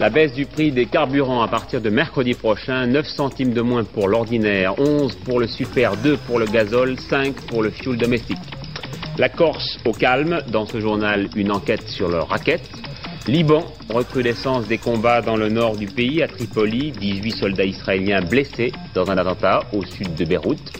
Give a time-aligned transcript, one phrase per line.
[0.00, 3.82] La baisse du prix des carburants à partir de mercredi prochain, 9 centimes de moins
[3.82, 8.38] pour l'ordinaire, 11 pour le super, 2 pour le gazole, 5 pour le fuel domestique.
[9.18, 12.62] La Corse au calme, dans ce journal une enquête sur le racket.
[13.26, 18.70] Liban, recrudescence des combats dans le nord du pays, à Tripoli, 18 soldats israéliens blessés
[18.94, 20.78] dans un attentat au sud de Beyrouth.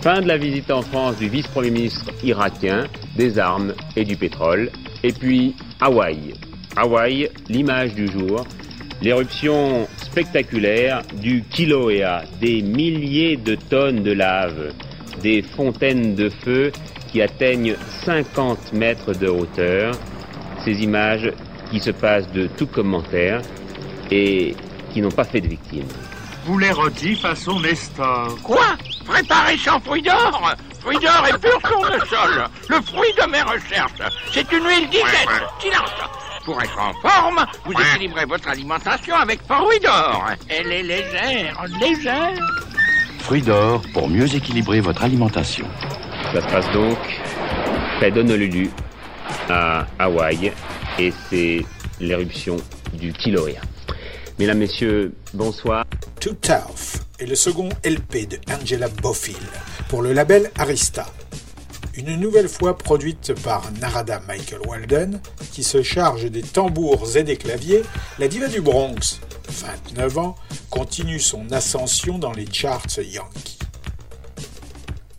[0.00, 4.72] Fin de la visite en France du vice-premier ministre irakien, des armes et du pétrole.
[5.04, 6.34] Et puis Hawaï,
[6.76, 8.46] Hawaï, l'image du jour,
[9.02, 14.72] l'éruption spectaculaire du Kilauea, des milliers de tonnes de lave,
[15.20, 16.72] des fontaines de feu
[17.10, 19.94] qui atteignent 50 mètres de hauteur,
[20.64, 21.30] ces images
[21.70, 23.42] qui se passent de tout commentaire
[24.10, 24.54] et
[24.92, 25.88] qui n'ont pas fait de victimes.
[26.44, 28.36] Vous les redit façon Nestor.
[28.42, 28.64] Quoi?
[29.06, 30.54] Préparer sans fruit d'or?
[30.80, 32.44] Fruit d'or est pur sur le sol.
[32.68, 33.92] Le fruit de mes recherches.
[34.32, 35.28] C'est une huile disette.
[35.60, 35.90] Silence
[36.44, 40.26] pour être en forme, vous équilibrez votre alimentation avec fruit d'or.
[40.48, 42.34] Elle est légère, légère.
[43.20, 45.66] Fruit d'or pour mieux équilibrer votre alimentation.
[46.32, 46.98] Ça se passe donc
[47.98, 48.70] près d'Honolulu,
[49.48, 50.52] à Hawaï,
[50.98, 51.64] et c'est
[52.00, 52.56] l'éruption
[52.94, 53.60] du Kilauea.
[54.38, 55.84] Mesdames, Messieurs, bonsoir.
[56.20, 59.36] Too Tough est le second LP de Angela Bofill
[59.88, 61.06] pour le label Arista.
[61.94, 65.20] Une nouvelle fois produite par Narada Michael Walden,
[65.52, 67.82] qui se charge des tambours et des claviers,
[68.18, 70.34] la diva du Bronx, 29 ans,
[70.70, 73.58] continue son ascension dans les charts Yankee.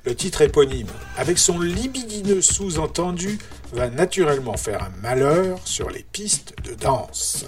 [0.03, 3.37] Le titre éponyme, avec son libidineux sous-entendu,
[3.71, 7.45] va naturellement faire un malheur sur les pistes de danse.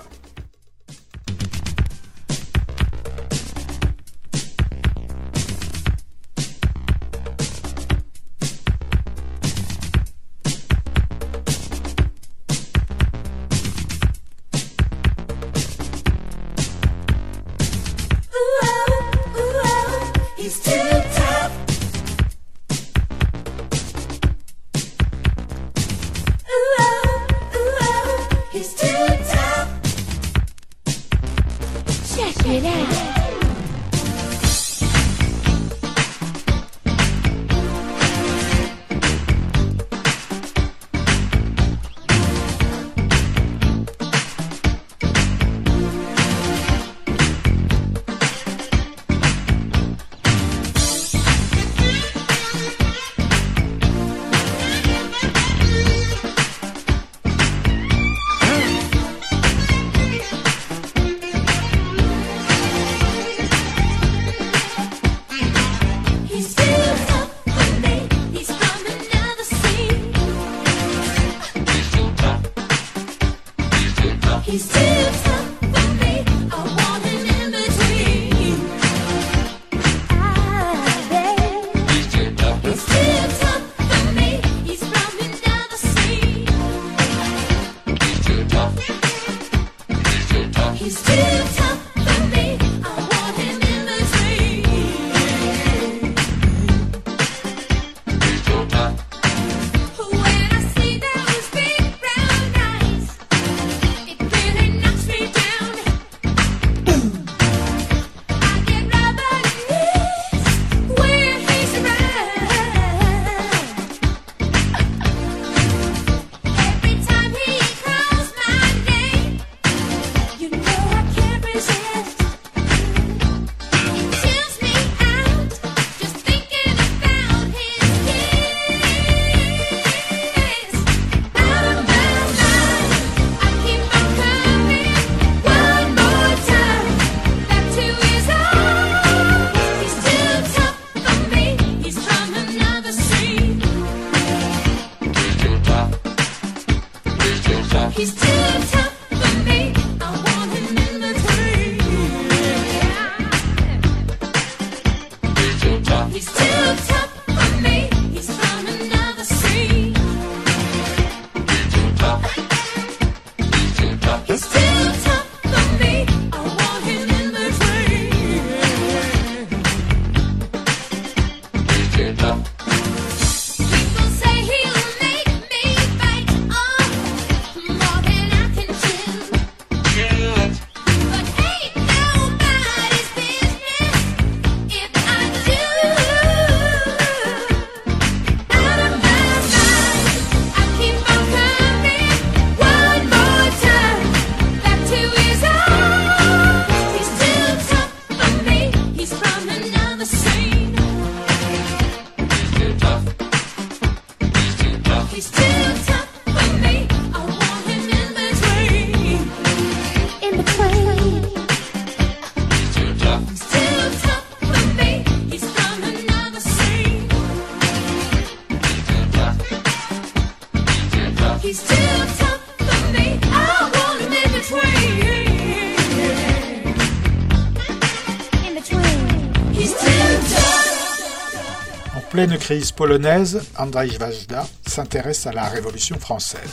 [232.45, 236.51] Crise polonaise, Andrzej Wajda s'intéresse à la Révolution française.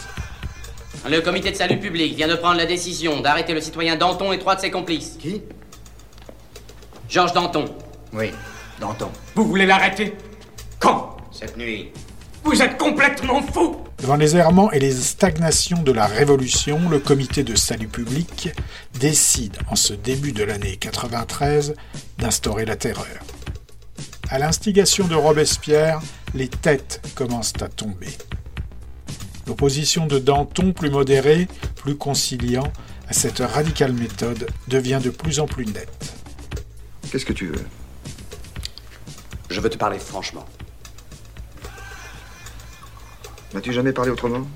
[1.06, 4.38] Le comité de salut public vient de prendre la décision d'arrêter le citoyen Danton et
[4.38, 5.18] trois de ses complices.
[5.20, 5.42] Qui?
[7.10, 7.66] Georges Danton.
[8.14, 8.30] Oui,
[8.80, 9.10] Danton.
[9.34, 10.14] Vous voulez l'arrêter?
[10.78, 11.18] Quand?
[11.30, 11.90] Cette nuit.
[12.42, 17.44] Vous êtes complètement fou Devant les errements et les stagnations de la Révolution, le comité
[17.44, 18.48] de salut public
[18.98, 21.74] décide, en ce début de l'année 93,
[22.16, 23.18] d'instaurer la terreur.
[24.32, 26.00] À l'instigation de Robespierre,
[26.32, 28.08] les têtes commencent à tomber.
[29.46, 32.72] L'opposition de Danton, plus modéré, plus conciliant,
[33.08, 36.14] à cette radicale méthode devient de plus en plus nette.
[37.10, 37.66] Qu'est-ce que tu veux?
[39.50, 40.46] Je veux te parler franchement.
[43.52, 44.48] M'as-tu jamais parlé autrement?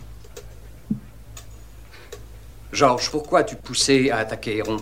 [2.73, 4.78] Georges, pourquoi tu poussais à attaquer Héron?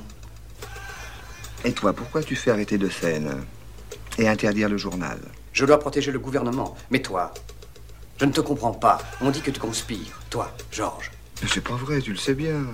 [1.65, 3.45] Et toi, pourquoi tu fais arrêter de scène?
[4.19, 5.19] Et interdire le journal
[5.53, 6.77] Je dois protéger le gouvernement.
[6.91, 7.33] Mais toi,
[8.19, 8.99] je ne te comprends pas.
[9.21, 10.21] On dit que tu conspires.
[10.31, 11.11] Toi, Georges.
[11.43, 12.65] Mais c'est pas vrai, tu le sais bien.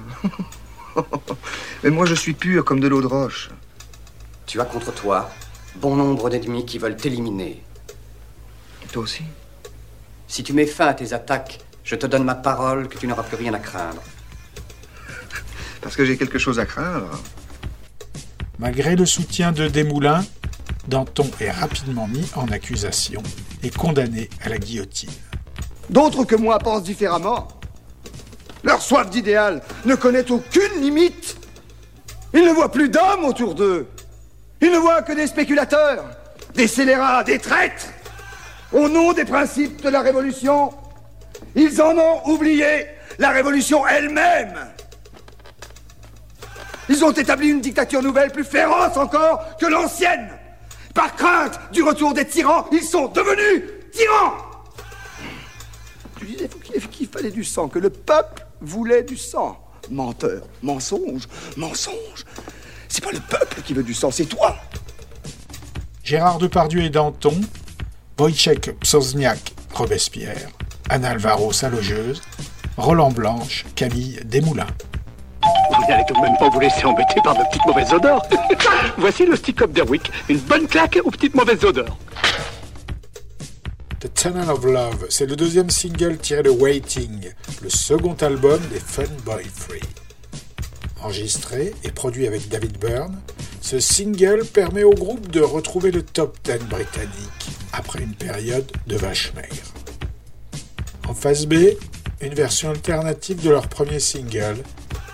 [1.83, 3.51] Mais moi, je suis pur comme de l'eau de roche.
[4.47, 5.31] Tu as contre toi
[5.77, 7.63] bon nombre d'ennemis qui veulent t'éliminer.
[8.83, 9.23] Et toi aussi
[10.27, 13.23] Si tu mets fin à tes attaques, je te donne ma parole que tu n'auras
[13.23, 14.03] plus rien à craindre.
[15.81, 17.11] Parce que j'ai quelque chose à craindre.
[18.59, 20.25] Malgré le soutien de Desmoulins,
[20.91, 23.23] Danton est rapidement mis en accusation
[23.63, 25.13] et condamné à la guillotine.
[25.89, 27.47] D'autres que moi pensent différemment.
[28.65, 31.37] Leur soif d'idéal ne connaît aucune limite.
[32.35, 33.87] Ils ne voient plus d'hommes autour d'eux.
[34.61, 36.07] Ils ne voient que des spéculateurs,
[36.55, 37.87] des scélérats, des traîtres.
[38.73, 40.73] Au nom des principes de la Révolution,
[41.55, 42.87] ils en ont oublié
[43.21, 44.59] la Révolution elle-même.
[46.89, 50.40] Ils ont établi une dictature nouvelle plus féroce encore que l'ancienne.
[50.95, 54.37] Par crainte du retour des tyrans, ils sont devenus tyrans.
[56.19, 56.49] Tu disais
[56.91, 59.59] qu'il fallait du sang, que le peuple voulait du sang.
[59.91, 62.25] Menteur, mensonge, mensonge.
[62.89, 64.57] C'est pas le peuple qui veut du sang, c'est toi.
[66.03, 67.41] Gérard Depardieu et Danton,
[68.19, 70.51] Wojciech Psozniak, Robespierre,
[70.89, 72.21] Anne Alvaro, sa logeuse,
[72.77, 74.67] Roland Blanche, Camille Desmoulins.
[75.43, 78.23] Vous n'allez tout de même pas vous laisser embêter par de petites mauvaises odeurs.
[78.99, 81.97] Voici le stick-up d'Erwick, une bonne claque aux petites mauvaises odeurs.
[84.01, 87.33] The Tunnel of Love, c'est le deuxième single tiré de Waiting,
[87.63, 89.81] le second album des Fun Boy Free.
[91.03, 93.21] Enregistré et produit avec David Byrne,
[93.61, 98.97] ce single permet au groupe de retrouver le top 10 britannique après une période de
[98.97, 99.71] vache maigre.
[101.09, 101.55] En phase B,
[102.21, 104.57] une version alternative de leur premier single,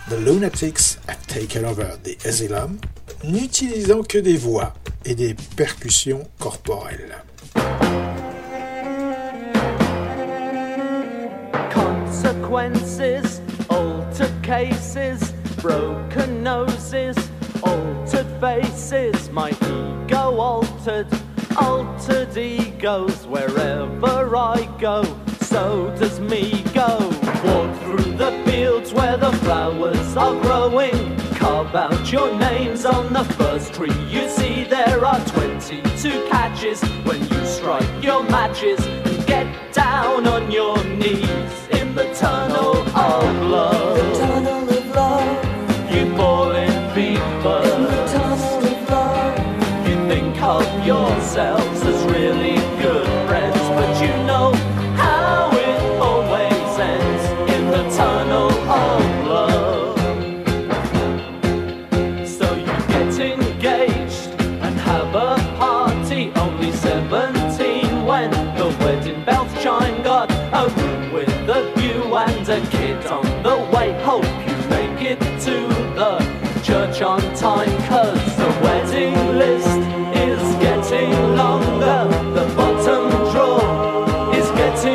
[0.08, 2.78] The Lunatics Have Taken Over the Asylum,
[3.25, 4.72] n'utilisant que des voix
[5.04, 7.25] et des percussions corporelles.
[11.70, 17.16] Consequences, altered cases, broken noses,
[17.64, 21.08] altered faces, my ego altered,
[21.56, 25.02] altered egos wherever I go,
[25.40, 27.10] so does me go.
[27.44, 31.16] Walk through the fields where the flowers are growing.
[31.35, 34.64] Carve out your names on the first tree you see.
[34.64, 41.68] There are 22 catches when you strike your matches and get down on your knees
[41.73, 43.86] in the tunnel of love.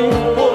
[0.02, 0.51] you.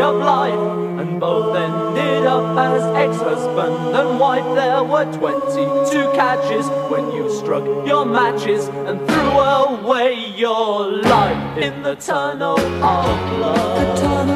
[0.00, 4.44] Of life, and both ended up as ex husband and wife.
[4.54, 11.82] There were 22 catches when you struck your matches and threw away your life in.
[11.82, 14.35] The tunnel of love.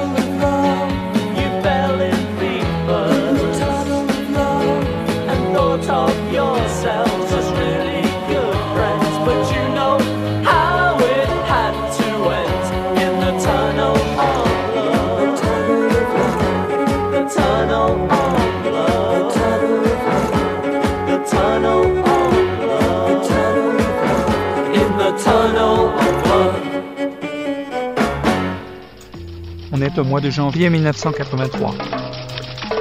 [29.73, 31.75] On est au mois de janvier 1983.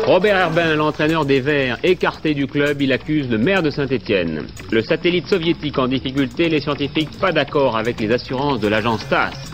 [0.06, 4.48] Robert Herbin, l'entraîneur des Verts, écarté du club, il accuse le maire de Saint-Étienne.
[4.72, 9.54] Le satellite soviétique en difficulté, les scientifiques pas d'accord avec les assurances de l'agence TASS.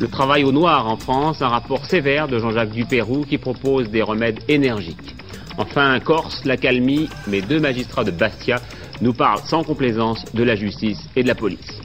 [0.00, 4.02] Le travail au noir en France, un rapport sévère de Jean-Jacques Dupérou qui propose des
[4.02, 5.14] remèdes énergiques.
[5.58, 8.56] Enfin, Corse, l'accalmie, mais deux magistrats de Bastia
[9.00, 11.80] nous parlent sans complaisance de la justice et de la police.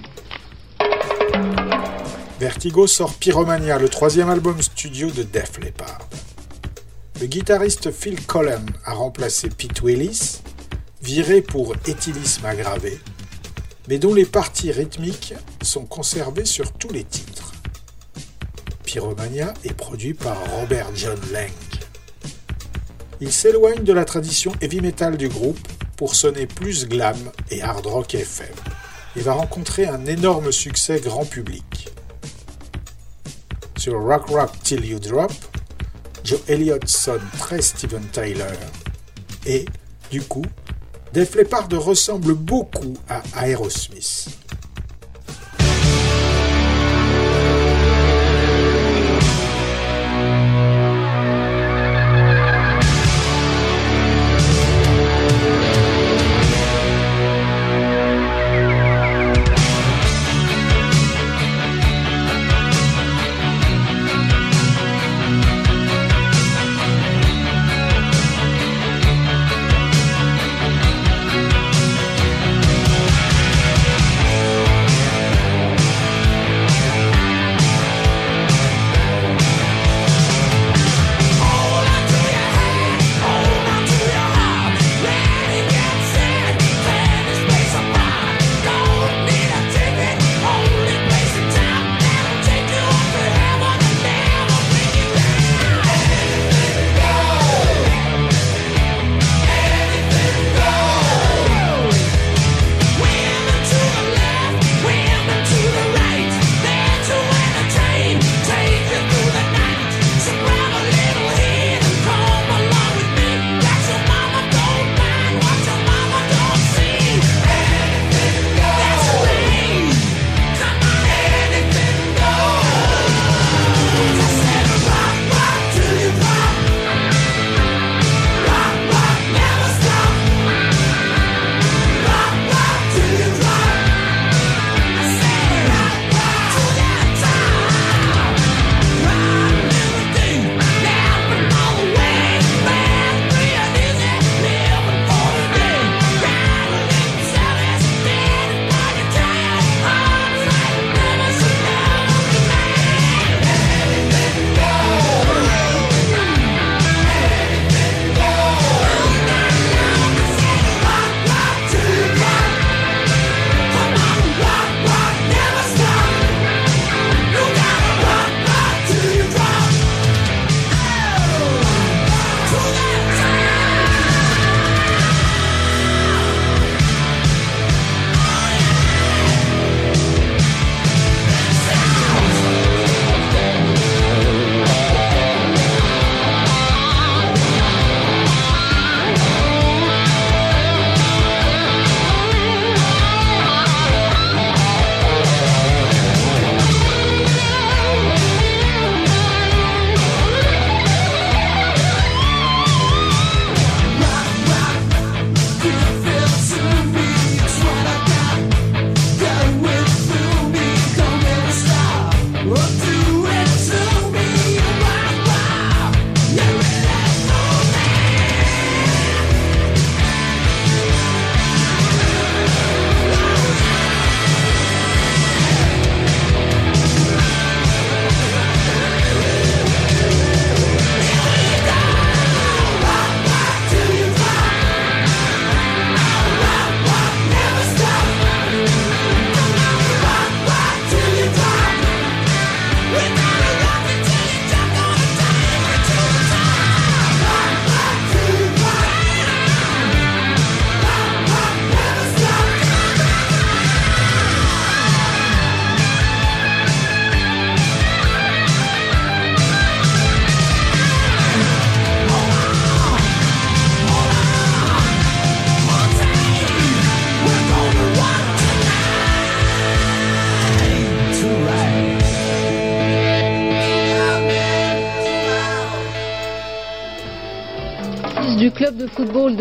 [2.42, 6.10] Vertigo sort Pyromania, le troisième album studio de Def Leppard.
[7.20, 10.42] Le guitariste Phil Collen a remplacé Pete Willis,
[11.04, 13.00] viré pour éthylisme aggravé,
[13.88, 17.52] mais dont les parties rythmiques sont conservées sur tous les titres.
[18.86, 21.52] Pyromania est produit par Robert John Lang.
[23.20, 25.60] Il s'éloigne de la tradition heavy metal du groupe
[25.96, 27.18] pour sonner plus glam
[27.52, 28.56] et hard rock FM
[29.16, 31.92] et va rencontrer un énorme succès grand public.
[33.82, 35.32] Sur Rock Rock Till You Drop,
[36.24, 38.54] Joe Elliott sonne très Steven Tyler.
[39.48, 39.66] Et,
[40.12, 40.46] du coup,
[41.14, 44.38] Def Leppard ressemble beaucoup à Aerosmith.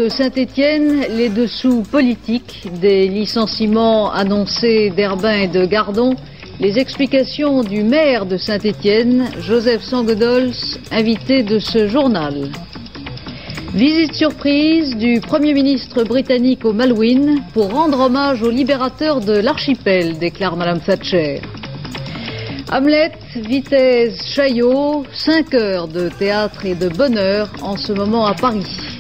[0.09, 6.15] Saint-Étienne, les dessous politiques des licenciements annoncés d'Herbin et de Gardon,
[6.61, 10.53] les explications du maire de Saint-Étienne, Joseph Sangodols,
[10.91, 12.51] invité de ce journal.
[13.75, 20.19] Visite surprise du Premier ministre britannique au Malouine pour rendre hommage aux libérateurs de l'archipel,
[20.19, 21.41] déclare Madame Thatcher.
[22.73, 29.00] Hamlet, Vitesse, Chaillot, 5 heures de théâtre et de bonheur en ce moment à Paris.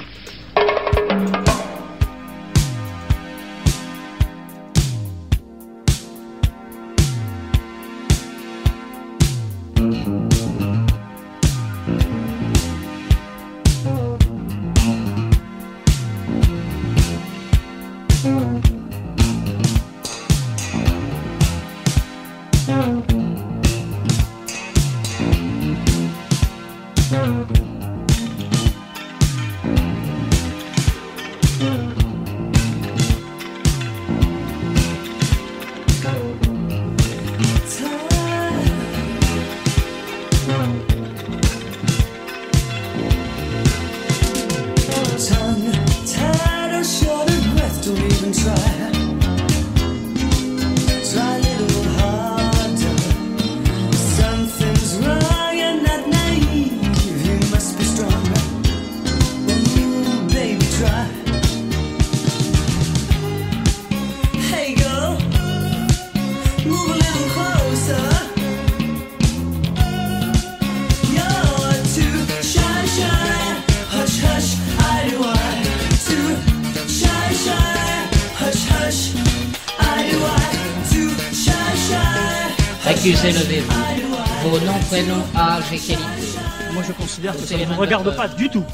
[83.02, 83.10] Shy.
[83.12, 84.48] Accusez, levez-vous.
[84.50, 86.38] Vos noms, prénoms, âge et qualité.
[86.72, 88.64] Moi, je considère que ça ne vous regarde pas du tout.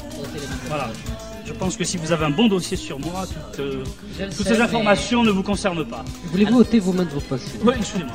[0.67, 0.89] Voilà.
[1.45, 3.83] Je pense que si vous avez un bon dossier sur moi, toutes, euh,
[4.19, 6.03] toutes sais, ces informations ne vous concernent pas.
[6.25, 8.13] Voulez-vous ôter vos mains de vos poches Oui, excusez-moi.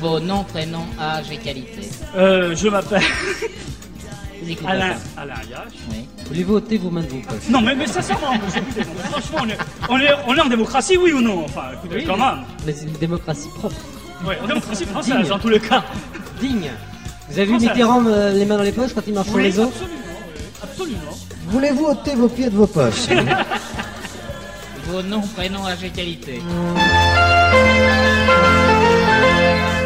[0.00, 1.88] Vos noms, prénoms, âge et qualité.
[2.16, 3.02] Euh, je m'appelle
[4.48, 4.96] Écoutez Alain.
[5.18, 5.74] Alain Ayache.
[5.90, 5.98] Oui.
[6.26, 8.32] Voulez-vous ôter vos mains de vos poches Non, mais, mais sincèrement,
[9.10, 9.58] franchement, on est,
[9.90, 11.44] on, est, on est en démocratie, oui ou non?
[11.44, 12.44] Enfin, écoutez, Oui, quand même.
[12.66, 13.76] Mais c'est une démocratie propre.
[14.26, 15.28] Ouais, en démocratie française, Digne.
[15.28, 15.82] dans tous les cas.
[16.40, 16.70] Digne.
[17.28, 17.68] Vous avez vu Française.
[17.70, 19.88] Mitterrand euh, les mains dans les poches quand il marche sur Oui, les eaux absolument,
[20.36, 21.18] oui, absolument.
[21.48, 23.06] Voulez-vous ôter vos pieds de vos poches
[24.86, 26.40] Vos noms, prénoms, âge et qualité.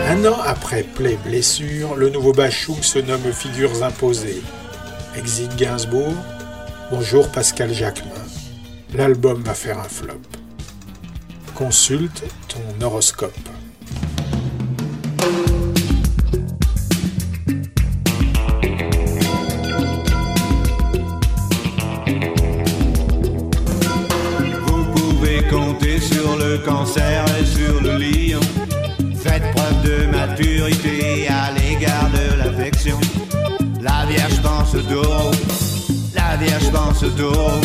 [0.08, 4.42] Un an après Play Blessure, le nouveau Bachung se nomme Figures imposées.
[5.16, 6.14] Exit Gainsbourg.
[6.90, 8.10] Bonjour Pascal Jacquemin.
[8.94, 10.20] L'album va faire un flop.
[11.54, 13.32] Consulte ton horoscope.
[26.64, 28.40] Cancer et sur le lion.
[29.22, 32.98] Faites preuve de maturité à l'égard de l'affection.
[33.80, 35.30] La Vierge pense au taureau,
[36.14, 37.60] la Vierge pense au taureau.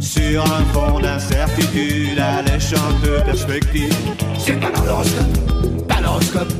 [0.00, 3.94] Sur un fond d'incertitude, alléchante perspective.
[4.38, 6.52] C'est pas dans l'horoscope, pas l'horoscope,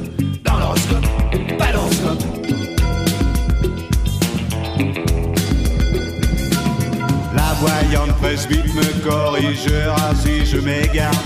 [7.63, 11.23] voyante presbyte me corrigera si je m'égare.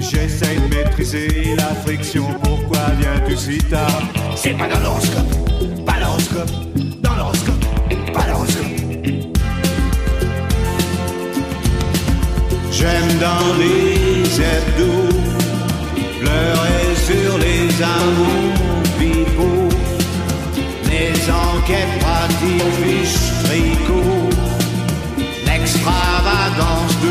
[0.00, 4.02] J'essaie de maîtriser la friction, pourquoi viens-tu si tard?
[4.34, 5.32] C'est pas dans l'horoscope,
[5.86, 6.50] pas l'horoscope,
[7.00, 7.64] dans l'horoscope,
[8.12, 8.66] pas l'horoscope.
[12.72, 15.16] J'aime dans les hebdos
[16.20, 17.64] pleurer sur les
[17.98, 19.68] amours pipeaux,
[20.92, 24.17] les enquêtes pratiques, fiches, tricots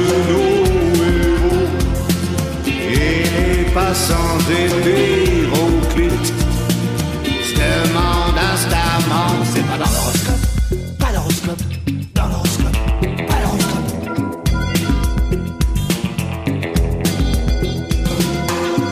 [0.08, 1.68] nos héros
[2.66, 6.34] et les passants hétéroclites
[7.44, 10.44] se demandent instamment c'est pas dans l'horoscope
[11.00, 11.64] pas l'horoscope
[12.14, 12.78] dans l'horoscope
[13.28, 13.88] pas l'horoscope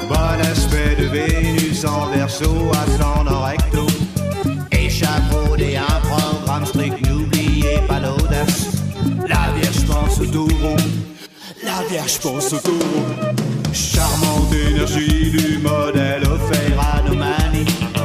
[0.10, 3.88] bon aspect de Vénus en verso ascendant recto
[4.72, 8.76] échafaudé un programme strict n'oubliez pas l'audace
[9.28, 10.76] la Vierge pense au taureau,
[11.96, 12.60] Vierge pense au.
[13.72, 17.02] Charmante énergie du modèle offert à.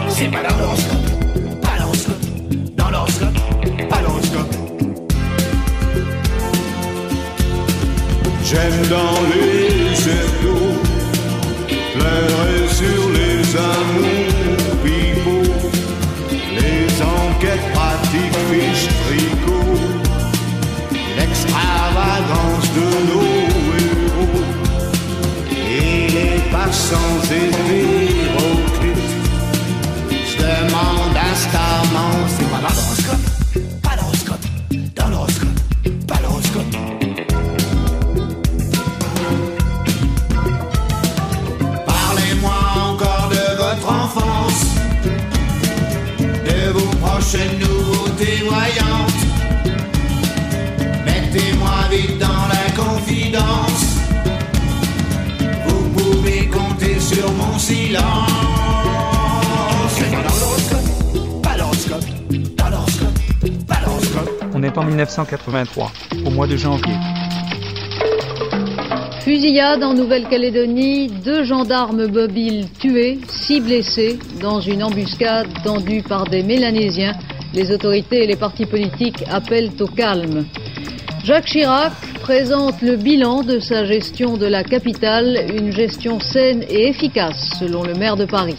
[0.09, 1.10] C'est pas dans
[65.00, 65.92] 1983,
[66.26, 66.94] au mois de janvier.
[69.20, 76.42] Fusillade en Nouvelle-Calédonie, deux gendarmes mobiles tués, six blessés dans une embuscade tendue par des
[76.42, 77.14] Mélanésiens.
[77.54, 80.44] Les autorités et les partis politiques appellent au calme.
[81.24, 86.88] Jacques Chirac présente le bilan de sa gestion de la capitale, une gestion saine et
[86.88, 88.58] efficace selon le maire de Paris.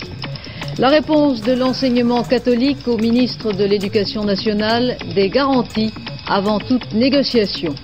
[0.79, 5.93] La réponse de l'enseignement catholique au ministre de l'Éducation nationale, des garanties
[6.27, 7.75] avant toute négociation.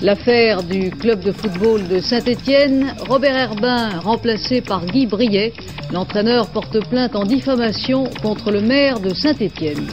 [0.00, 5.52] L'affaire du club de football de Saint-Étienne, Robert Herbin remplacé par Guy Briet,
[5.92, 9.86] l'entraîneur porte plainte en diffamation contre le maire de Saint-Étienne.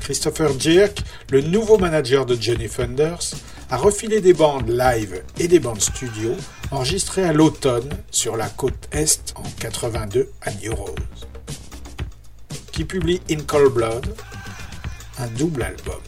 [0.00, 0.98] Christopher Jirk,
[1.30, 3.34] le nouveau manager de Johnny Thunders,
[3.70, 6.32] a refilé des bandes live et des bandes studio
[6.70, 11.26] enregistrées à l'automne sur la côte est en 82 à New Rose,
[12.70, 14.14] qui publie In Cold Blood,
[15.18, 16.02] un double album.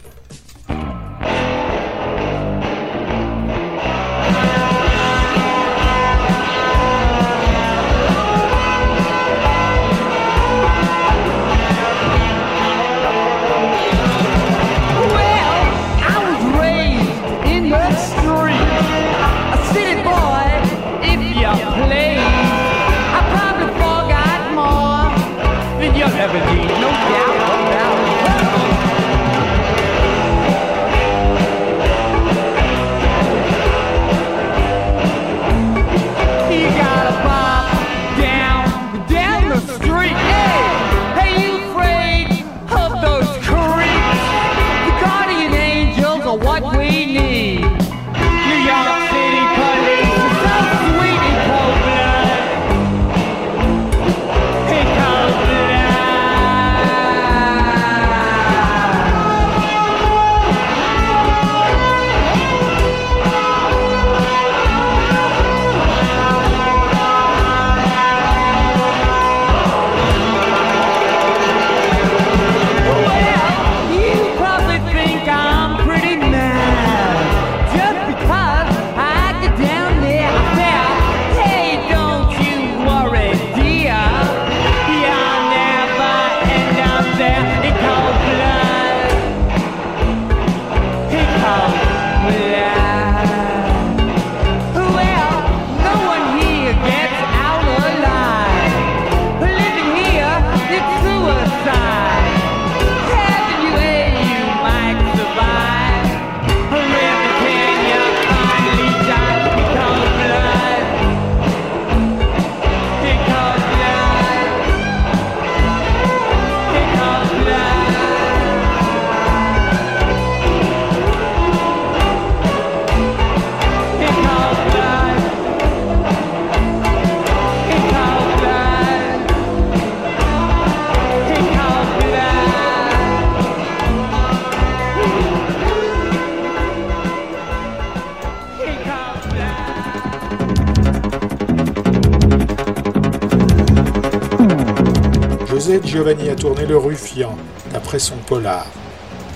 [145.95, 147.37] Giovanni a tourné Le Ruffian,
[147.71, 148.67] d'après son polar.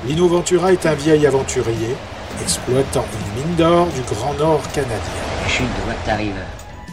[0.05, 1.95] Lino Ventura est un vieil aventurier,
[2.41, 4.99] exploitant une mine d'or du Grand Nord canadien.
[5.47, 6.35] Chute, de quoi t'arrives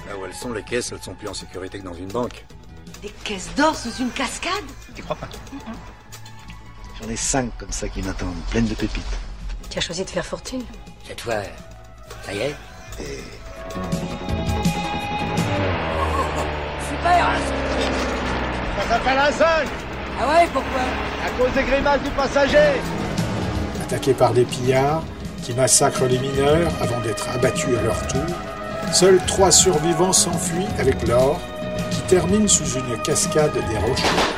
[0.09, 2.45] Là où elles sont, les caisses, elles sont plus en sécurité que dans une banque.
[3.03, 4.53] Des caisses d'or sous une cascade?
[4.95, 5.29] Tu crois pas?
[7.03, 9.03] J'en ai cinq comme ça qui m'attendent, pleines de pépites.
[9.69, 10.63] Tu as choisi de faire fortune
[11.09, 11.43] Cette fois,
[12.25, 12.55] ça y est?
[16.89, 17.66] Super
[18.77, 19.67] Ça s'appelle un seul
[20.21, 20.81] Ah ouais, pourquoi?
[21.25, 22.81] À cause des grimaces du passager
[23.83, 25.03] Attaqués par des pillards
[25.43, 28.25] qui massacrent les mineurs avant d'être abattus à leur tour,
[28.93, 31.41] seuls trois survivants s'enfuient avec l'or
[31.91, 34.37] qui termine sous une cascade des rocheuses.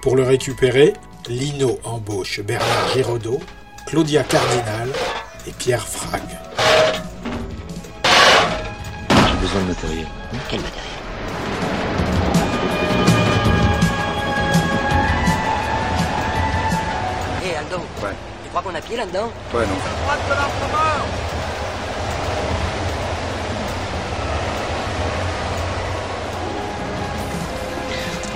[0.00, 0.94] Pour le récupérer,
[1.28, 3.40] Lino embauche Bernard Giraudot,
[3.86, 4.88] Claudia Cardinal
[5.46, 6.22] et Pierre Frag.
[9.82, 10.06] Matériel.
[10.48, 10.92] Quel matériel?
[17.44, 17.84] Hé Aldo,
[18.42, 19.30] tu crois qu'on a pied là-dedans?
[19.54, 19.78] Ouais, non.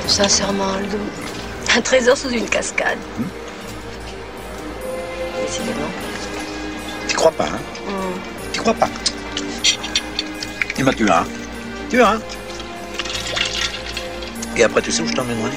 [0.06, 0.98] Sincèrement, Aldo,
[1.76, 2.98] un trésor sous une cascade.
[5.46, 5.88] Décidément.
[7.08, 7.60] Tu crois pas, hein?
[7.86, 8.18] Hmm.
[8.52, 8.88] Tu crois pas?
[10.82, 11.24] Eh ben, tu verras.
[11.90, 12.18] Tu verras.
[14.56, 15.52] Et après, tu sais où je t'emmènerai?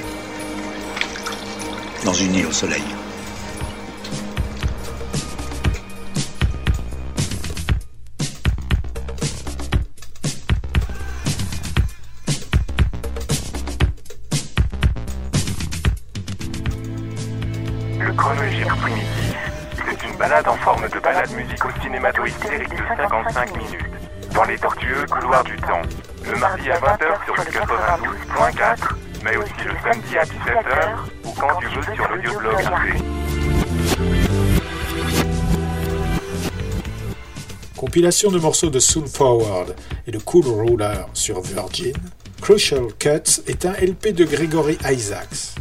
[2.04, 2.84] Dans une île au soleil.
[37.96, 39.74] De morceaux de Soon Forward
[40.06, 41.94] et de Cool Ruler sur Virgin,
[42.42, 45.56] Crucial Cuts est un LP de Gregory Isaacs.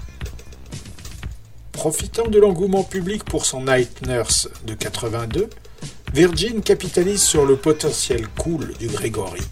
[1.71, 5.49] Profitant de l'engouement public pour son Night Nurse de 82,
[6.13, 9.43] Virgin capitalise sur le potentiel cool du Gregory,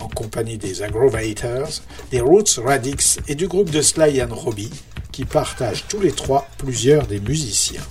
[0.00, 4.72] en compagnie des Aggrovators, des Roots Radix et du groupe de Sly and Robbie,
[5.12, 7.86] qui partagent tous les trois plusieurs des musiciens.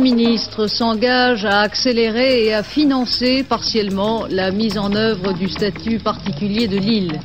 [0.00, 5.98] Premier ministre s'engage à accélérer et à financer partiellement la mise en œuvre du statut
[5.98, 7.20] particulier de l'île.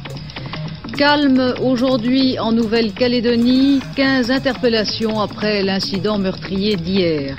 [0.98, 7.38] Calme aujourd'hui en Nouvelle-Calédonie, 15 interpellations après l'incident meurtrier d'hier.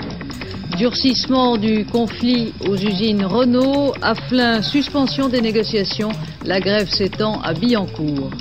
[0.75, 6.09] Durcissement du conflit aux usines Renault, Afflin, suspension des négociations,
[6.45, 8.31] la grève s'étend à Billancourt.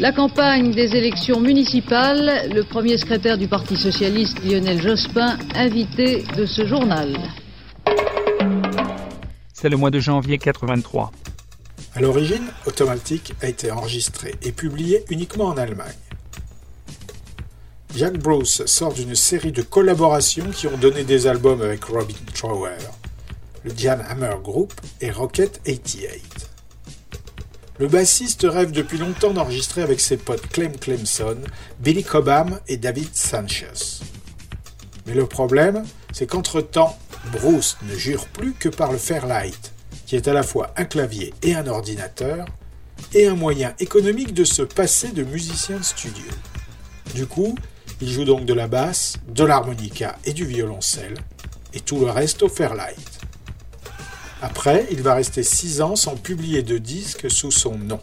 [0.00, 6.46] La campagne des élections municipales, le premier secrétaire du Parti socialiste Lionel Jospin, invité de
[6.46, 7.18] ce journal.
[9.52, 11.10] C'est le mois de janvier 83.
[11.96, 15.98] À l'origine, Automatic a été enregistré et publié uniquement en Allemagne.
[17.96, 22.78] Jack Bruce sort d'une série de collaborations qui ont donné des albums avec Robin Trower,
[23.64, 26.47] le Jan Hammer Group et Rocket 88.
[27.78, 31.38] Le bassiste rêve depuis longtemps d'enregistrer avec ses potes Clem Clemson,
[31.78, 34.00] Billy Cobham et David Sanchez.
[35.06, 36.98] Mais le problème, c'est qu'entre-temps,
[37.30, 39.72] Bruce ne jure plus que par le Fairlight,
[40.06, 42.46] qui est à la fois un clavier et un ordinateur,
[43.14, 46.26] et un moyen économique de se passer de musicien de studio.
[47.14, 47.54] Du coup,
[48.00, 51.14] il joue donc de la basse, de l'harmonica et du violoncelle,
[51.72, 53.17] et tout le reste au Fairlight.
[54.40, 58.00] Après, il va rester 6 ans sans publier de disque sous son nom.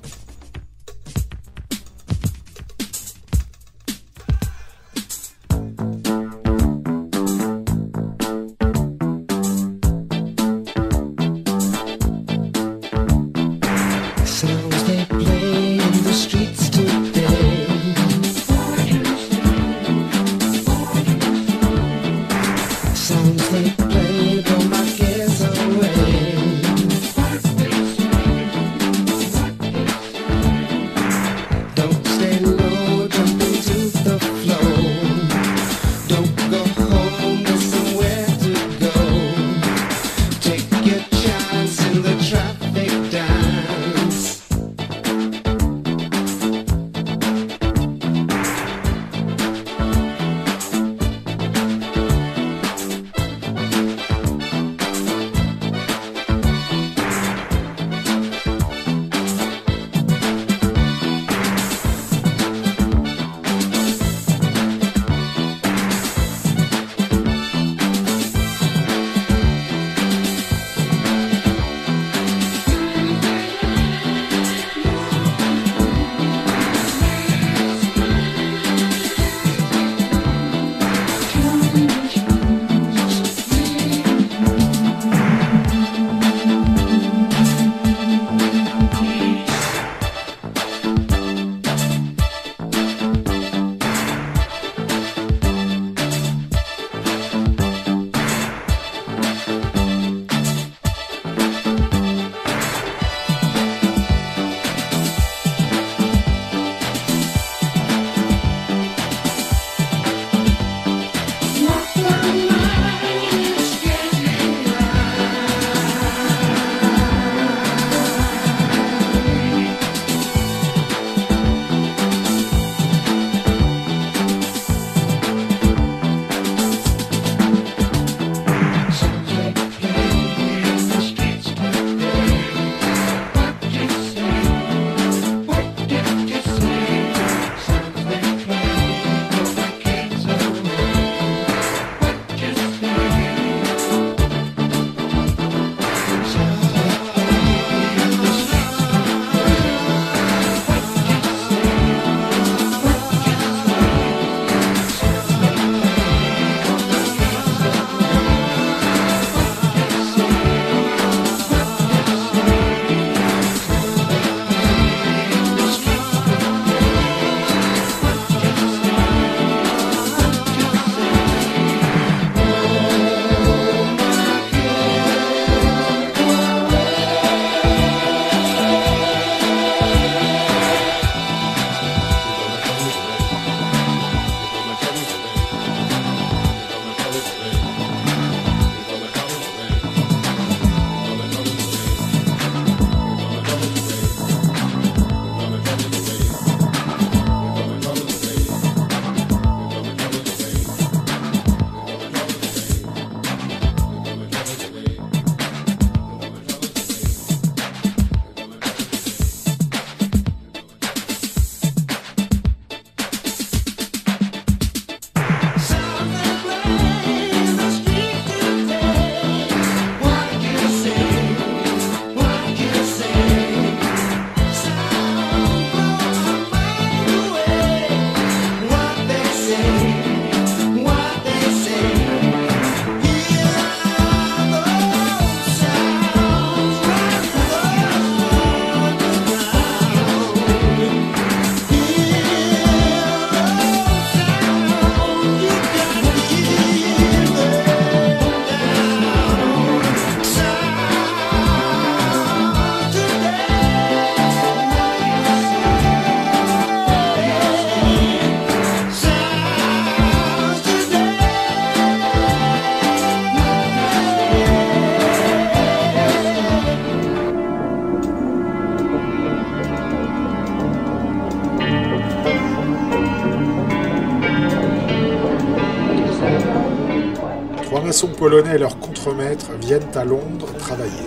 [278.25, 281.05] Polonais et leurs contremaîtres viennent à Londres travailler.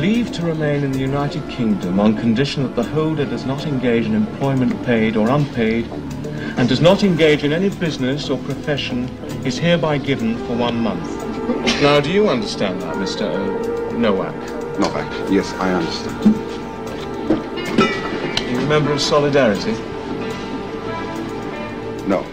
[0.00, 4.06] Leave to remain in the United Kingdom on condition that the holder does not engage
[4.06, 5.84] in employment paid or unpaid
[6.56, 9.10] and does not engage in any business or profession
[9.44, 11.06] is hereby given for one month.
[11.82, 13.24] Now, do you understand that, Mr.
[13.30, 14.34] O- Nowak?
[14.78, 16.34] Novak, yes, I understand.
[18.50, 19.74] You a member of Solidarity?
[22.08, 22.24] No.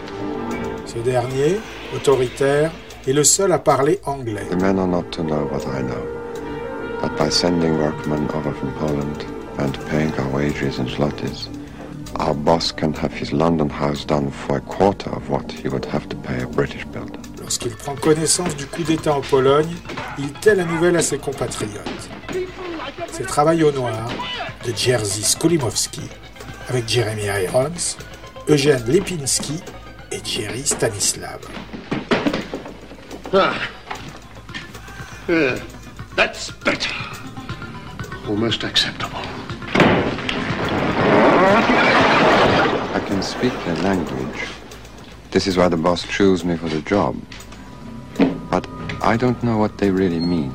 [0.86, 1.60] Ce dernier,
[1.94, 2.70] autoritaire,
[3.06, 4.46] est le seul à parler anglais.
[4.50, 6.04] The men are not to know what I know.
[7.00, 9.24] But by sending workmen over from Poland
[9.58, 11.48] and paying our wages in zlotys,
[12.18, 15.86] our boss can have his London house done for a quarter of what he would
[15.86, 17.18] have to pay a British builder.
[17.40, 19.74] Lorsqu'il prend connaissance du coup d'État en Pologne,
[20.18, 22.10] il tait la nouvelle à ses compatriotes.
[23.10, 24.08] C'est Travail au noir
[24.66, 26.02] de Jerzy Skolimowski
[26.68, 27.96] avec Jeremy Irons,
[28.48, 29.60] Eugène Lipinski
[30.12, 31.40] et Jerry Stanislav.
[33.32, 33.70] Ah.
[35.28, 35.62] Yeah,
[36.16, 36.92] that's better.
[38.28, 39.20] Almost acceptable.
[42.92, 44.48] I can speak their language.
[45.30, 47.14] This is why the boss chose me for the job.
[48.50, 48.66] But
[49.00, 50.52] I don't know what they really mean.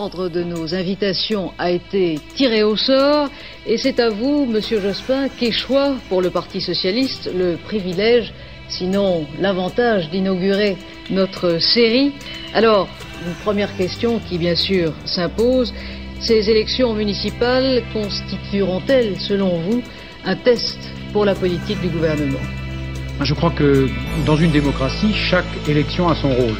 [0.00, 3.28] L'ordre de nos invitations a été tiré au sort
[3.66, 8.32] et c'est à vous, Monsieur Jospin, qu'échoit pour le Parti socialiste le privilège,
[8.70, 10.78] sinon l'avantage d'inaugurer
[11.10, 12.12] notre série.
[12.54, 12.88] Alors,
[13.26, 15.74] une première question qui bien sûr s'impose,
[16.18, 19.82] ces élections municipales constitueront-elles, selon vous,
[20.24, 20.78] un test
[21.12, 22.40] pour la politique du gouvernement?
[23.20, 23.86] Je crois que
[24.24, 26.56] dans une démocratie, chaque élection a son rôle.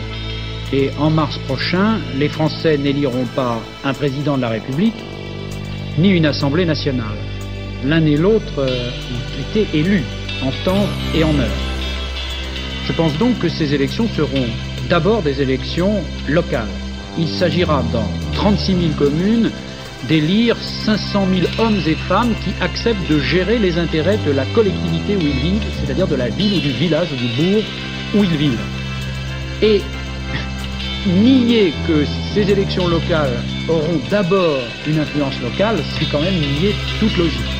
[0.73, 4.95] Et en mars prochain, les Français n'éliront pas un président de la République,
[5.99, 7.19] ni une Assemblée nationale.
[7.85, 10.05] L'un et l'autre euh, ont été élus
[10.43, 11.59] en temps et en heure.
[12.87, 14.47] Je pense donc que ces élections seront
[14.89, 16.69] d'abord des élections locales.
[17.19, 19.51] Il s'agira dans 36 000 communes
[20.09, 25.17] d'élire 500 000 hommes et femmes qui acceptent de gérer les intérêts de la collectivité
[25.17, 27.63] où ils vivent, c'est-à-dire de la ville ou du village ou du bourg
[28.17, 28.59] où ils vivent.
[29.63, 29.83] Et
[31.07, 37.17] nier que ces élections locales auront d'abord une influence locale, c'est quand même nier toute
[37.17, 37.60] logique.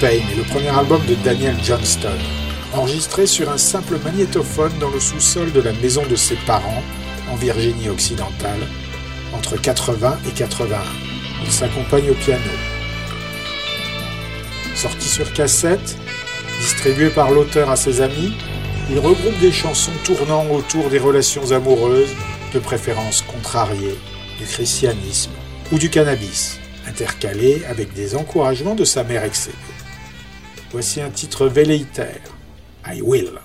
[0.00, 2.16] Pain est le premier album de Daniel Johnston,
[2.72, 6.82] enregistré sur un simple magnétophone dans le sous-sol de la maison de ses parents,
[7.30, 8.60] en Virginie occidentale,
[9.34, 10.78] entre 80 et 81.
[11.44, 12.40] Il s'accompagne au piano.
[14.74, 15.98] Sorti sur cassette,
[16.60, 18.32] distribué par l'auteur à ses amis,
[18.90, 22.16] il regroupe des chansons tournant autour des relations amoureuses,
[22.54, 23.98] de préférence contrariées,
[24.38, 25.32] du christianisme
[25.72, 29.58] ou du cannabis, intercalés avec des encouragements de sa mère excédée.
[30.72, 32.20] Voici un titre velléitaire,
[32.86, 33.40] I Will.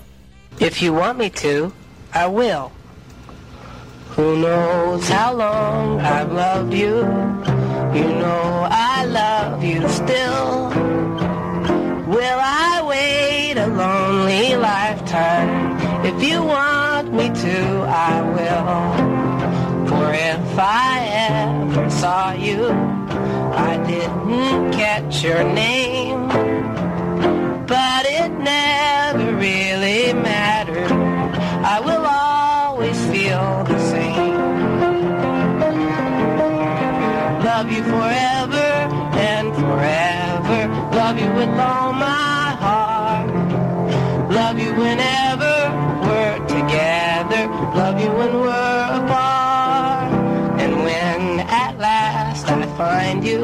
[0.60, 1.72] If you want me to,
[2.14, 2.70] I will.
[4.16, 7.04] Who knows how long I've loved you?
[7.92, 10.70] You know I love you still.
[12.06, 15.76] Will I wait a lonely lifetime?
[16.04, 19.88] If you want me to, I will.
[19.88, 22.68] For if I ever saw you,
[23.52, 26.45] I didn't catch your name.
[27.66, 30.92] But it never really mattered.
[31.64, 34.36] I will always feel the same.
[37.42, 38.68] Love you forever
[39.18, 40.68] and forever.
[40.94, 43.30] Love you with all my heart.
[44.30, 45.54] Love you whenever
[46.06, 47.48] we're together.
[47.74, 50.12] Love you when we're apart.
[50.60, 53.40] And when at last I find you,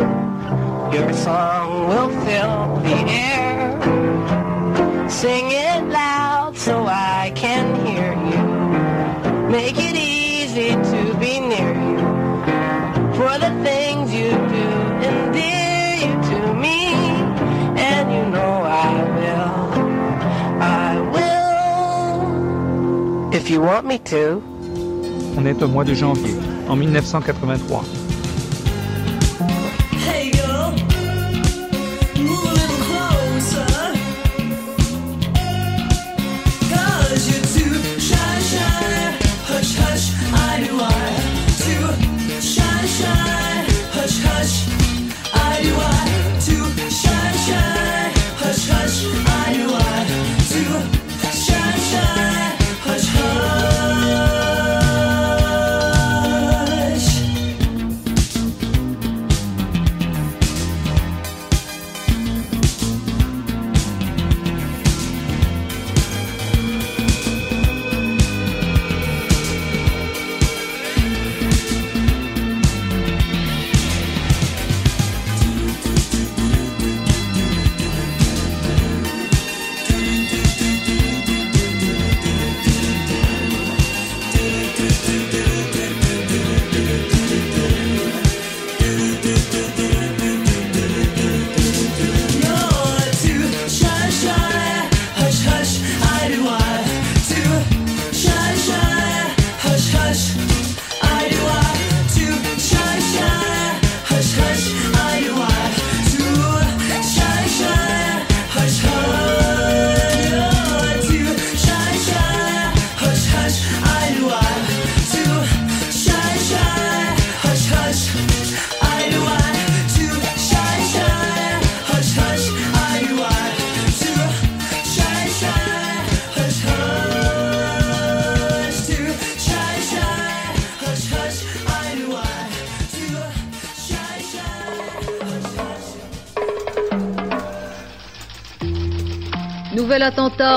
[0.96, 3.71] your song will fill the air.
[5.22, 8.42] Sing it loud so I can hear you.
[9.52, 11.98] Make it easy to be near you.
[13.14, 14.68] For the things you do
[15.10, 16.92] endear you to me.
[17.78, 19.54] And you know I will.
[20.60, 23.32] I will.
[23.32, 24.42] If you want me to.
[25.38, 26.34] On est au mois de janvier,
[26.68, 27.84] en 1983.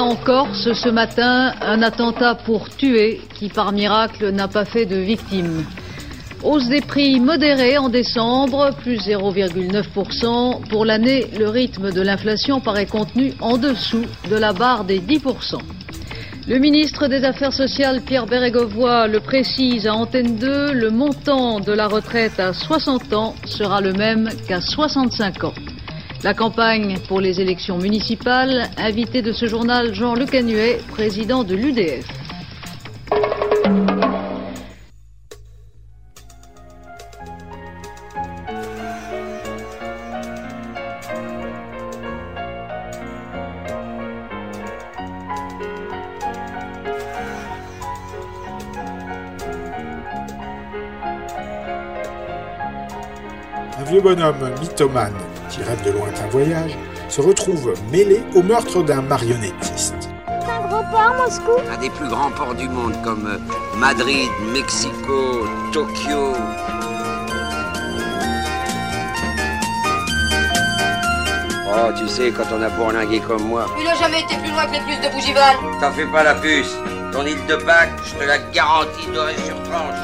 [0.05, 4.97] En Corse ce matin, un attentat pour tuer qui par miracle n'a pas fait de
[4.97, 5.65] victimes.
[6.43, 10.67] Hausse des prix modérée en décembre, plus 0,9%.
[10.69, 15.57] Pour l'année, le rythme de l'inflation paraît contenu en dessous de la barre des 10%.
[16.47, 21.71] Le ministre des Affaires sociales, Pierre Bérégovoy, le précise à Antenne 2, le montant de
[21.71, 25.53] la retraite à 60 ans sera le même qu'à 65 ans.
[26.25, 31.53] La campagne pour les élections municipales, invité de ce journal Jean Le Canuet, président de
[31.53, 32.07] l'UDF.
[53.77, 55.13] Un vieux bonhomme mythomane
[55.55, 56.77] qui rêve de lointains voyages
[57.07, 59.95] se retrouve mêlé au meurtre d'un marionnettiste.
[60.27, 63.39] C'est un gros port, Moscou Un des plus grands ports du monde comme
[63.77, 66.33] Madrid, Mexico, Tokyo.
[71.67, 74.65] Oh, tu sais, quand on a bourlingué comme moi, Il a jamais été plus loin
[74.65, 75.55] que les puces de Bougival.
[75.79, 76.75] t'en fais pas la puce.
[77.11, 79.95] Ton île de Pâques, je te la garantis dorée sur tranche.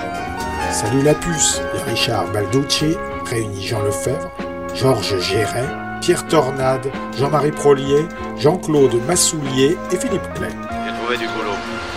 [0.72, 2.95] Salut la puce de Richard Balducci
[3.26, 4.32] réunit Jean Lefebvre,
[4.76, 5.68] Georges Géret,
[6.02, 8.08] Pierre Tornade, Jean-Marie Prolier,
[8.38, 10.50] Jean-Claude Massoulier et Philippe Clay.
[10.86, 11.56] J'ai trouvé du boulot.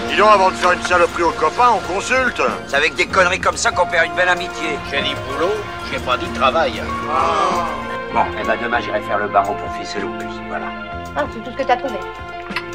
[0.09, 2.43] Dis donc, avant de faire une saloperie aux copains, on consulte.
[2.66, 4.79] C'est avec des conneries comme ça qu'on perd une belle amitié.
[4.91, 5.53] J'ai dit boulot,
[5.91, 6.83] j'ai pas dit travail.
[8.12, 10.66] Bon, eh ben demain j'irai faire le barreau pour ficeler le puce, voilà.
[11.16, 11.99] Ah, c'est tout ce que t'as trouvé.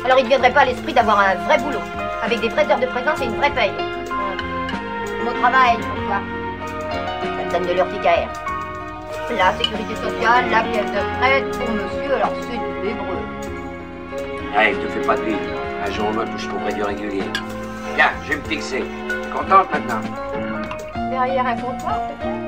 [0.03, 1.79] Alors il ne viendrait pas à l'esprit d'avoir un vrai boulot,
[2.23, 3.71] avec des vraies heures de présence et une vraie paye.
[5.23, 6.19] Mon travail, pour toi.
[7.21, 8.29] Ça me donne de l'urticaire.
[9.37, 13.17] La sécurité sociale, la pièce de prête pour monsieur, alors c'est de l'hébreu.
[14.57, 15.37] Allez, je te fais pas de vide.
[15.85, 17.23] Un jour ou l'autre, je trouverai du régulier.
[17.95, 18.83] Tiens, je vais me fixer.
[19.31, 20.01] Contente maintenant
[21.11, 22.38] Derrière un comptoir, peut-être?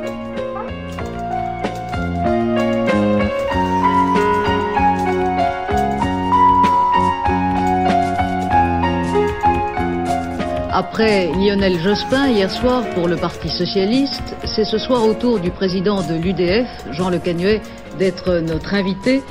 [10.84, 15.52] Après Lionel Jospin hier soir pour le Parti socialiste, c'est ce soir au tour du
[15.52, 17.62] président de l'UDF, Jean Le Canuet,
[18.00, 19.22] d'être notre invité.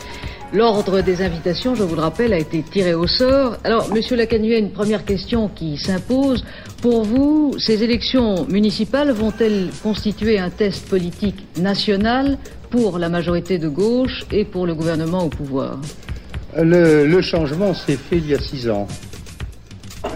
[0.53, 3.57] L'ordre des invitations, je vous le rappelle, a été tiré au sort.
[3.65, 6.45] Alors, Monsieur Le Canuet, une première question qui s'impose.
[6.83, 12.39] Pour vous, ces élections municipales vont-elles constituer un test politique national
[12.71, 15.79] pour la majorité de gauche et pour le gouvernement au pouvoir?
[16.57, 18.87] Le, le changement s'est fait il y a six ans.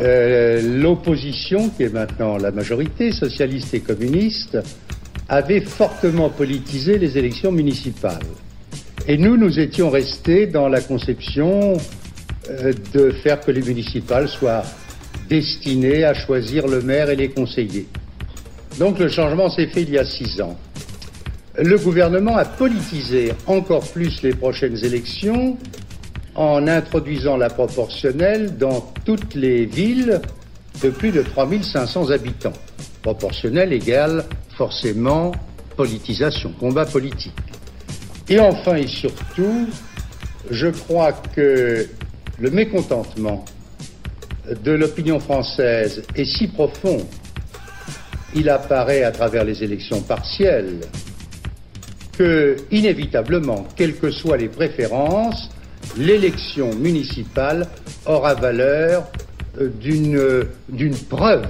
[0.01, 4.59] Euh, L'opposition, qui est maintenant la majorité, socialiste et communiste,
[5.29, 8.27] avait fortement politisé les élections municipales.
[9.07, 11.77] Et nous, nous étions restés dans la conception
[12.51, 14.65] euh, de faire que les municipales soient
[15.29, 17.87] destinées à choisir le maire et les conseillers.
[18.79, 20.57] Donc le changement s'est fait il y a six ans.
[21.57, 25.57] Le gouvernement a politisé encore plus les prochaines élections
[26.35, 30.21] en introduisant la proportionnelle dans toutes les villes
[30.83, 32.53] de plus de 3500 habitants.
[33.03, 34.25] Proportionnelle égale
[34.57, 35.33] forcément
[35.77, 37.33] politisation, combat politique.
[38.29, 39.69] Et enfin et surtout,
[40.51, 41.87] je crois que
[42.39, 43.45] le mécontentement
[44.63, 46.99] de l'opinion française est si profond,
[48.35, 50.81] il apparaît à travers les élections partielles,
[52.19, 55.51] que inévitablement, quelles que soient les préférences,
[55.97, 57.69] l'élection municipale
[58.07, 59.05] aura valeur
[59.61, 61.47] euh, d'une euh, d'une preuve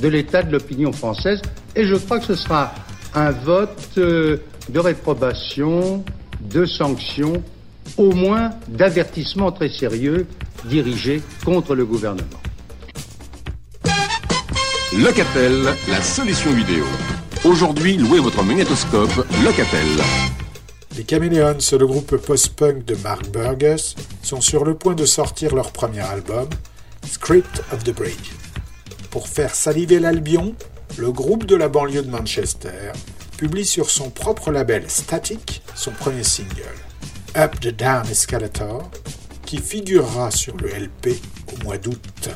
[0.00, 1.42] de l'état de l'opinion française
[1.74, 2.72] et je crois que ce sera
[3.14, 6.04] un vote euh, de réprobation,
[6.40, 7.42] de sanction,
[7.96, 10.26] au moins d'avertissement très sérieux
[10.64, 12.40] dirigé contre le gouvernement.
[14.98, 16.84] Locatel, la solution vidéo.
[17.44, 19.86] Aujourd'hui, louez votre magnétoscope Locatel.
[20.96, 25.72] Les Chameleons, le groupe post-punk de Mark Burgess, sont sur le point de sortir leur
[25.72, 26.48] premier album,
[27.08, 28.32] Script of the Bridge.
[29.10, 30.54] Pour faire saliver l'Albion,
[30.98, 32.92] le groupe de la banlieue de Manchester
[33.36, 36.76] publie sur son propre label Static son premier single,
[37.36, 38.90] Up the Down Escalator,
[39.46, 41.20] qui figurera sur le LP
[41.52, 42.28] au mois d'août.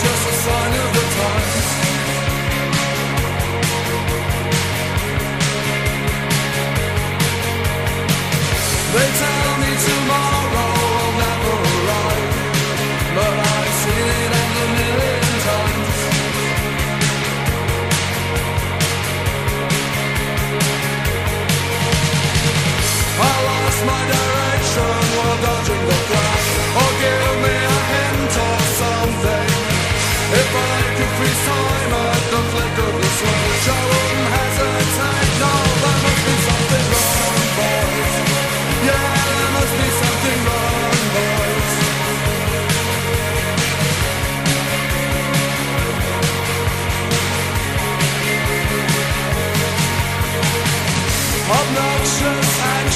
[0.00, 1.11] Just a sign of the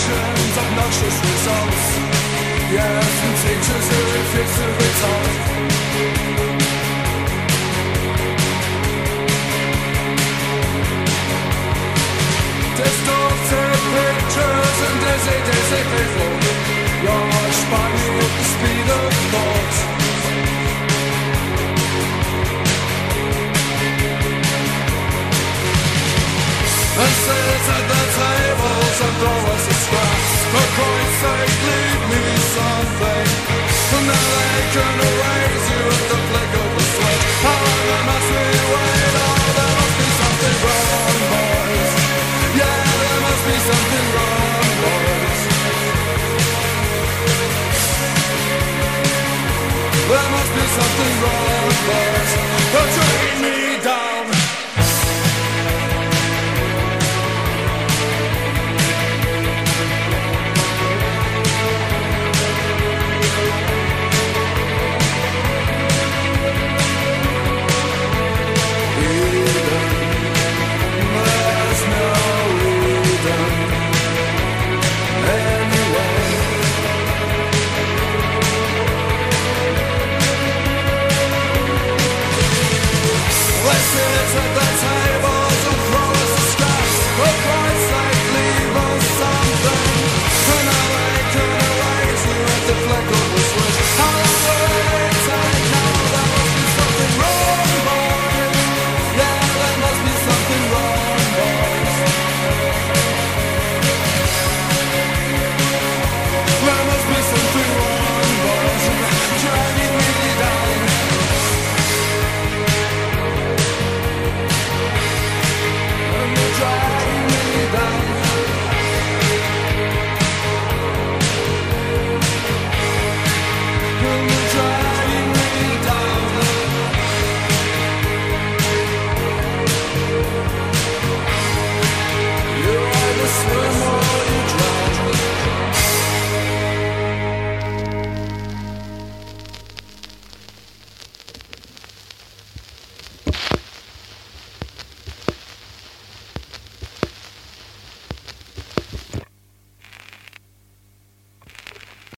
[0.06, 1.84] Obnoxious actions, obnoxious results.
[2.70, 4.88] Yes, and teachers who refuse to be.
[12.76, 16.34] Distorted pictures and dizzy, dizzy people.
[17.02, 19.95] Rush by me at the speed of thought.
[26.96, 30.32] And sit at the tables and throw us a scraps.
[30.52, 32.24] For Christ's sake, leave me
[32.56, 33.28] something.
[34.06, 34.60] Now they
[35.72, 37.24] you at flick of a switch.
[37.42, 41.92] However much we wait, oh, there must be something wrong, boys.
[42.60, 45.40] Yeah, there must be something wrong, boys.
[50.06, 52.32] There must be something wrong, boys.
[52.72, 54.15] The dream